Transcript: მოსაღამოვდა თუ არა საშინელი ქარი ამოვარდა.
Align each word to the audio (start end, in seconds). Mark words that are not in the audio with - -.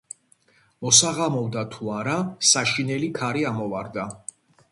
მოსაღამოვდა 0.85 1.63
თუ 1.75 1.91
არა 1.97 2.15
საშინელი 2.53 3.13
ქარი 3.21 3.47
ამოვარდა. 3.53 4.09